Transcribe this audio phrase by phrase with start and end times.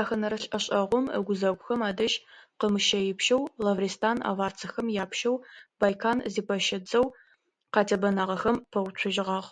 [0.00, 2.16] Яхэнэрэ лӏэшӏэгъум ыгузэгухэм адэжь
[2.58, 5.36] хъымыщэипщэу Лавристан аварцэхэм япщэу
[5.80, 7.06] Байкан зипэщэ дзэу
[7.72, 9.48] къатебэнагъэхэм пэуцужьыгъагъ.